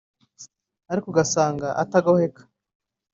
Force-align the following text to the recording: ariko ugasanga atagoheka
ariko 0.91 1.07
ugasanga 1.09 1.67
atagoheka 1.83 2.41